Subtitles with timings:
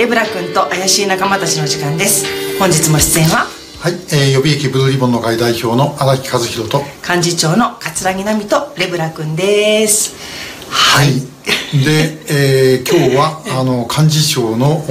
[0.00, 2.24] レブラ君と怪しい仲間たちの時間です。
[2.58, 3.44] 本日も出演は？
[3.80, 10.16] はい、えー、予備役ブルーリボンの会代表の荒木和弘と幹事長の桂木奈美とレブラ君です。
[10.70, 11.20] はい。
[11.84, 14.86] で、えー、今日はあの幹事長の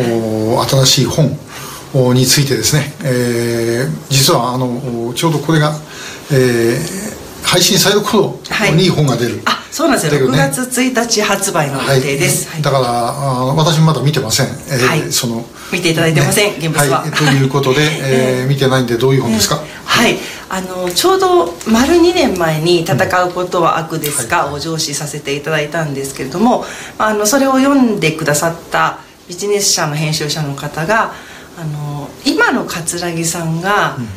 [0.69, 5.75] 新しい本についてですね、えー、実はあのちょうどこれが、
[6.31, 8.39] えー、配信される頃
[8.75, 17.81] に本が出る、はいそうなんですよ、ね、6月1日発売の予定です、はい、だからあ私まだ見てません、えー、はい、その見ていただいてません、ね、現物は、はい、ということで、
[18.41, 20.17] えー、見てないんでどういう本ですか、はい。
[20.51, 26.65] あのちょうど丸2年前に「戦うことは悪ですか?」を上司させていただいたんですけれども、
[26.97, 31.11] あのそれを読んでくださったビジネス社の編集者の方が
[31.61, 34.09] あの今の桂木さんが、うん。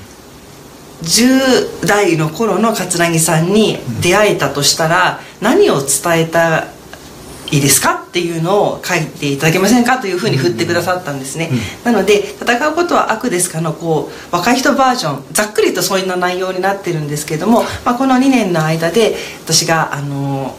[1.03, 6.69] 10代の頃の桂木さんに出会えたとしたら何を伝えた
[7.51, 11.51] いいですかっていうのを書いていただけませんかというふうに振ってくださったんですね、
[11.85, 20.57] うん、なので「戦うことは悪ですか?」のこう若い人バージョンざっくりとそういう内容になってるんですけども、まあ、この2年の間で私があの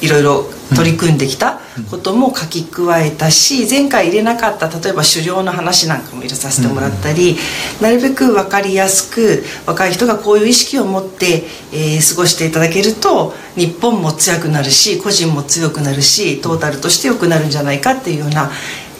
[0.00, 1.59] いろいろ取り組んできた
[1.90, 7.36] ことも書き加えたし前回入れなかった例えば狩猟の話なんかも入れさせてもらったり
[7.80, 18.50] なるべく分かりやすく若い人がこういう意識を持って、えー、過ごしていただけると日本も強くなるし個人も強くなるしトータルとして良くなるんじゃないかっていうような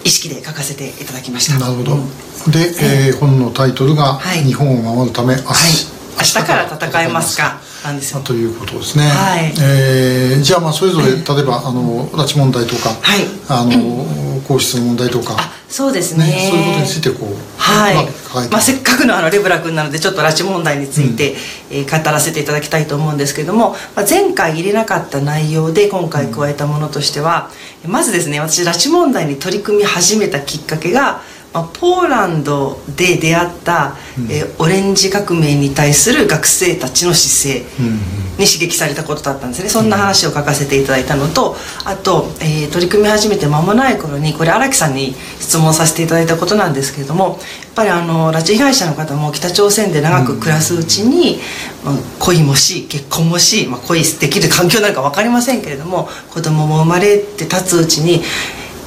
[0.04, 1.58] 意識で書かせていただきました。
[1.58, 2.72] なるほど、うん、で、
[3.08, 5.58] えー、本のタイトルが「日本を守るため明日,、はい、
[6.18, 8.14] 明日から戦えますか」なんです。
[8.14, 15.36] よということですね、はい、えー、じゃあまあそれぞれ、例えばあの拉致問題とか、はい、あの皇室の問題とか
[15.68, 21.36] そうですね、ね、そういうことについてこうはい、まあ、せっかくのあのレブラ君なのでちょっと拉致問題について、うん、
[21.70, 27.50] えー、語らせていただきたいと思うんですけれども、まあ、前回入れなかった内容で今回加えたものとしては、
[27.84, 31.22] うん、まずですね私拉致問題に取り組み始めたきっかけが
[31.52, 37.84] まあ、ポーランドで出会った、うん、えー、オレンジ革命に対する学生たちの姿勢
[38.38, 39.68] に刺激されたことだったんですね。
[39.68, 47.38] そんな話を書かせていただいたのとあと、えー、取り組み始めて間もない頃にこれ荒木さんに質問させていただいたことなんですけれどもやっ
[47.74, 51.38] ぱりあの拉致被害者の方も北朝鮮で長く暮らすうちに、
[51.84, 58.18] まあ、恋もし結婚もし、まあ、恋できる環境なのか分かりませんけれども子供も生まれて立つうちにや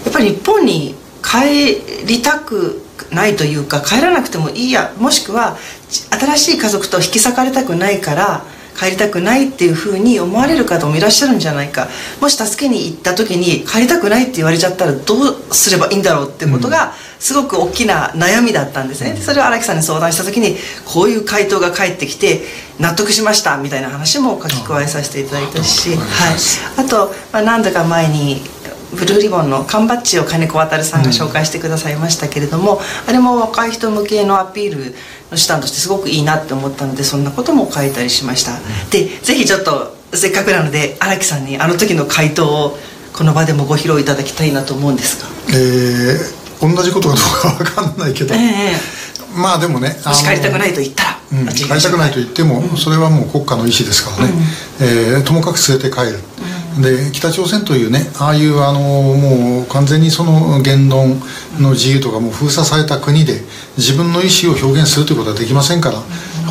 [0.10, 1.76] っぱり日本に帰
[2.06, 2.82] りたく
[3.12, 5.58] ないというか帰らなくてもいいやもしくは
[5.90, 8.44] 新しい家族と引き裂かれたくないから
[8.78, 11.88] 帰りたくないっていうふうに思われる方もいらっしゃるんじゃないか。
[12.20, 19.16] もし助けに行った時に帰りたくないって言われちゃったらどうすればいいんだろうってことがすごく大きな悩みだったんですね。
[19.16, 22.42] それを荒木さんに相談した時にこういう回答が返ってきて
[22.80, 28.42] 納得しましたみたいな話も書き加えさせていただいたし、はい、あと、まあ、何度か前に
[28.94, 34.96] ブルーリボンの缶バッジを金子渉さんが紹介してくださいましたけれども、うん、あれも若い人向けのアピール
[35.32, 42.78] の手段としてすごくいいなって思ったのでそんなことも書いたりしました、うん、でぜひちょっとせっかくなので荒木さんにあの時の回答を
[43.14, 45.30] この場でもご披露いただきたいなと思うんですが。
[45.50, 54.34] えー、同じことかどうか分かんないけど、えー、まあでもねもし帰りたくないと言ったら、うん、帰りたくないと言っても、それはもう国家の意思ですからね、
[54.82, 56.20] うん、えー、ともかく連れて帰る、
[56.82, 61.20] で北朝鮮というねああいうあのもう完全にその言論
[61.60, 63.42] の自由とかも封鎖された国で
[63.78, 66.00] 自分の意思を表現するということはできませんから、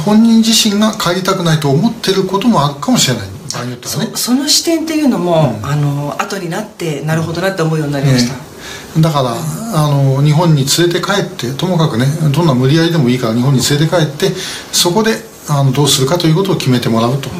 [0.04, 3.28] 本人自身が帰りたくないと思ってることもあるかもしれない。
[3.52, 4.10] 場合によってはね。
[4.14, 8.52] その視点っていうのも、うん、あの後になってなるほどなって思うようになりました、ね
[9.00, 9.34] だから
[9.74, 14.36] あの日本に連れて帰ってともかくねどんな無理やりでもいいから日本に連れて帰って
[14.70, 15.12] そこで
[15.48, 17.36] あのどうするかということを決めてもらうと、うん、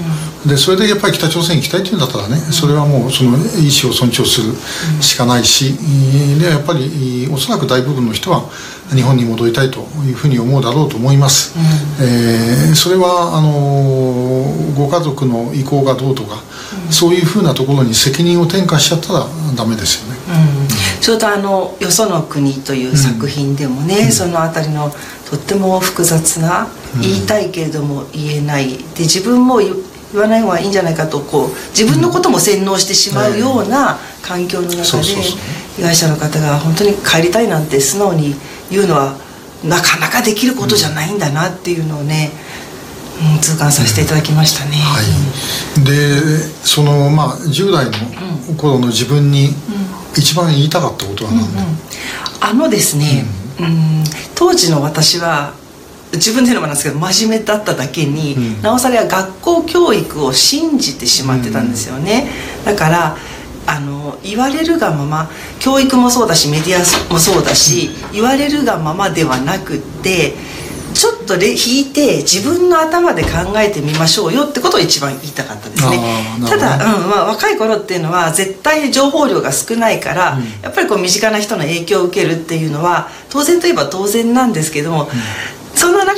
[0.47, 4.54] でそれでやっぱり北朝鮮に行きたいというんだったらね、それはもうその意思を尊重する
[5.00, 8.48] しかないし、うん、でやっぱりおそらく大部分の人は
[8.91, 16.42] 日本に戻りたいというふうに思うだろうと思います、うん、えー、それはあのご家族の意向がどうとか、
[16.91, 20.18] そういうふうなところに責任を転嫁しちゃったらダメですよね、
[21.00, 24.92] ちょうどあの「よその国」という作品でもね、その辺りの
[25.30, 26.68] とっても複雑な
[27.00, 28.77] 言いたいけれども言えない。
[28.95, 29.60] で自分も
[30.12, 35.03] 言わない方がいいんじゃないかとこう自分のことも洗脳してしまうような環境の中で
[35.76, 38.34] 被害者の方が本当に帰りたいなんて素直に
[38.70, 39.16] 言うのは
[39.64, 42.30] なかなかできることじゃないんだなっていうのをね、
[43.34, 44.72] うん、痛感させていただきましたね。
[44.76, 47.92] はい、でそのまあ10代の
[48.56, 49.50] 頃の自分に
[50.16, 51.76] 一番言いたかったことは何だ、うんうん、
[52.41, 53.24] あのですね、
[53.60, 53.92] うん
[54.34, 55.54] 当時の私は
[56.12, 62.28] 自分で言うのもなんですけど真面目だっただけに、うん、なおさら学校教育を信じてしまってたんですよね、
[62.60, 63.16] うん、だから
[63.66, 65.30] あの言われるがまま
[65.60, 70.34] 教育もそうだしメディアもそうだし言われるがままではなくって
[70.94, 75.98] ちょっと引いて自分の頭で考えてみましょうよってことを一番言いたかったですね。
[76.47, 85.09] ただ、うんまあ、若い頃っていうのは絶対情報量が少ないから、うん、やっぱりこう身近な人の影響を受けるっていうのは当然といえば当然なんですけども、うん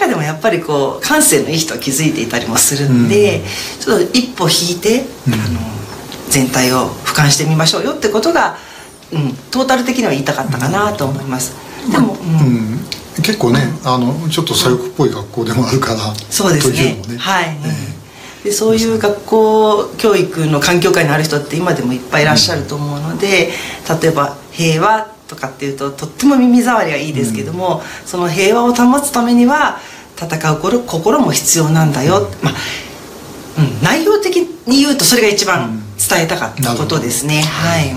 [0.04, 3.44] 中でもやっぱりこう感性のいい人は気づいていたりもするんで、うん、
[3.80, 5.60] ちょっと一歩引いて、うん、あの
[6.28, 8.56] 全体を俯瞰してみましょうよってことが、
[9.12, 11.54] うん、トータル的には言いたかったかなと思います。
[11.90, 12.78] でも、うん。
[13.22, 17.00] 結構ね、あのちょっと左翼っぽい学校でもあるからそうですね。
[17.08, 17.16] ね。
[17.16, 23.50] はい、えー、でそういう学校教育の環境下にある人って今でもいっぱいいらっしゃると思うので、
[24.02, 29.78] 例えば平和とかっていうととっても耳障りがいいですけども、うん、その平和を保つためには
[30.16, 32.54] 戦う心も必要なんだよ、まあ
[33.58, 37.92] うん、内容的に言うとそれが一番伝えたかったことですね、はい、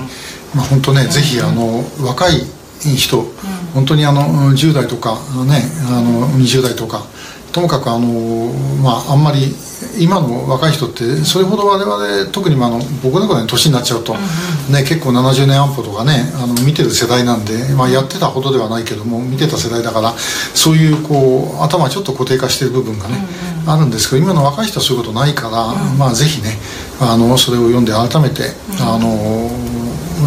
[0.55, 2.41] まあ、本当ね、ぜひあの若い
[2.79, 3.25] 人、
[3.73, 5.15] 本当にあの10代とか
[5.45, 7.05] ねあの20代とか
[7.51, 8.51] ともかくあの、
[8.83, 9.53] まあ、あんまり
[9.99, 14.13] 今の若い人ってそれほど我々特にあの僕の子の年になっちゃうと、
[14.71, 23.15] ね、結構70年安保とかねあの見てる世代なんで、まあ、やってたほどではないけども見てた世代だからそういうこう頭ちょっと固定化してる部分がね、
[23.67, 26.57] あるんですけど今の若い人はそういうことないから、まあ、ぜひね
[26.99, 29.76] あのそれを読んで改めて、あの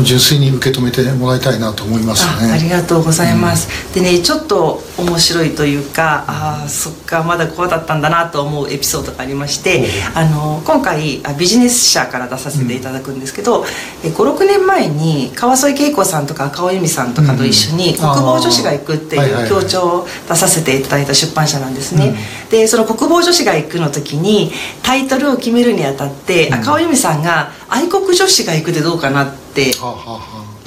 [0.04, 2.52] 純粋に受け止めてもらいたいなと思いますね。
[2.52, 24.52] ありがとうございます、うん、でねちょっと面白いというかああそっかまだこうだったんだなと思うエピソードがありまして、あの今回ビジネス社から出させていただくんですけど、うん、56年前に川添恵子さんとか赤尾由美さんとかと一緒に「国防女子が行く」っていう協調を出させていただいた出版社なんですね、うん、でその「国防女子が行く」の時に
[24.82, 29.72] タイトルを決めるにあたって赤尾由美さんが「愛国女子が行く」でどうかなってって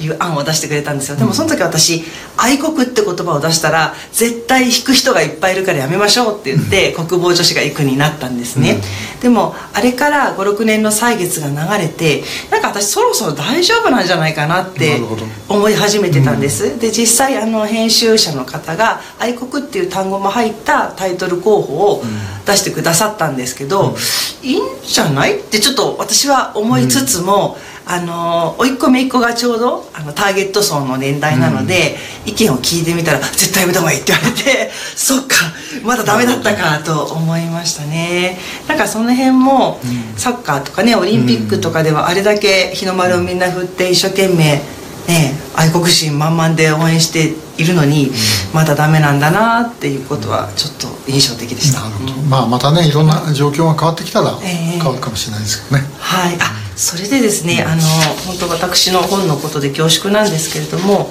[0.02, 1.16] いう案を出してくれたんですよ。
[1.16, 2.04] でもその時私
[2.36, 8.80] 「愛国」って言葉を出したら絶対引く人がいっぱいいるからやめましょうって言って国防女子が行くになったんですね、
[9.22, 15.00] でもあれから56年の歳月が流れてなんか私そろそろ大丈夫なんじゃないかなって
[15.48, 22.04] 思い始めてたんです、で実際あの編集者の方が「愛国」っていう単語も入ったタイトル候補を
[22.44, 23.96] 出してくださったんですけど、
[24.42, 25.38] いいんじゃない？
[25.38, 35.36] ってちょっと私は思いつつも、うんあの甥っ子姪っ子がちょうどあのターゲット層の年代なので、うん、意見を聞いてみたら「絶対やめた方がいい」って言われて そっか
[35.82, 38.38] まだダメだったかと思いましたね。
[38.68, 39.80] なんかその辺も、
[40.16, 44.62] サッカーとかねオリンピックとかではあれだけ日の丸をみんな振って一生懸命
[45.06, 48.10] ね愛国心満々で応援しているのに、
[48.52, 51.80] まだダメなんだなっていうことはちょっと印象的でした、
[52.28, 56.36] まあまたねいろんな状況が変わってきたら変わるかもしれないですけどね、えー、はい。
[56.40, 57.82] あそれでですねあの
[58.26, 61.10] 本当私の本のことで恐縮なんですけれども、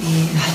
[0.00, 0.48] えーは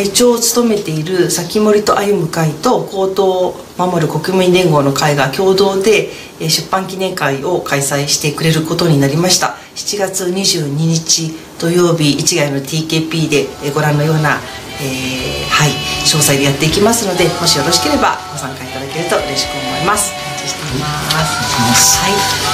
[0.00, 6.10] い、会長を務めている先森と歩む会と高等を守る国民連合の会が共同で
[6.40, 9.56] 出版記念会を開催してくれることになりました。
[9.74, 14.38] 7月22日土曜日市ヶ谷の TKP でご覧のような、
[14.80, 15.70] えー、はい
[16.02, 20.12] 詳細でやっていきますのでもしよろしければご参加いただけると嬉しく思います。
[20.12, 21.98] お待ちしています。
[21.98, 22.08] は
[22.44, 22.47] い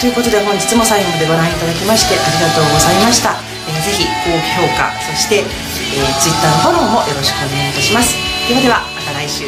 [0.00, 3.36] ということで本日も最後までご覧いただきましてありがとうございました、
[3.68, 5.44] えー、ぜひ高評価そして、えー、
[6.18, 8.16] Twitter のフォローもよろしくお願いいたします。
[8.48, 9.44] ではではまた来週。